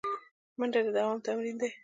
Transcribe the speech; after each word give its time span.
منډه 0.59 0.79
د 0.85 0.87
دوام 0.95 1.17
تمرین 1.25 1.55
دی 1.61 1.69